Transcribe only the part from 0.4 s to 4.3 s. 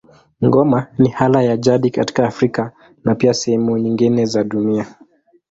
Ngoma ni ala ya jadi katika Afrika na pia sehemu nyingine